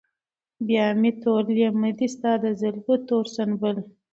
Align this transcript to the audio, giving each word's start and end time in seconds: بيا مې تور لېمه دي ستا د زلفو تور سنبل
بيا 0.67 0.85
مې 1.01 1.11
تور 1.21 1.43
لېمه 1.55 1.89
دي 1.97 2.07
ستا 2.15 2.31
د 2.43 2.45
زلفو 2.61 2.93
تور 3.07 3.25
سنبل 3.35 3.77